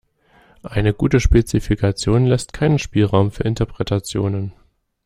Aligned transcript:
Eine 0.63 0.95
gute 0.95 1.19
Spezifikation 1.19 2.25
lässt 2.25 2.53
keinen 2.53 2.79
Spielraum 2.79 3.29
für 3.29 3.43
Interpretationen. 3.43 4.51